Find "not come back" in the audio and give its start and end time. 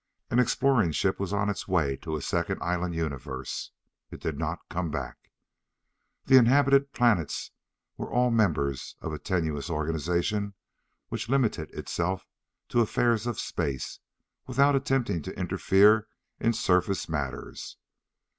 4.35-5.29